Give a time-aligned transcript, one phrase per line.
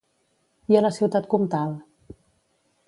[0.73, 1.77] I a la ciutat comtal?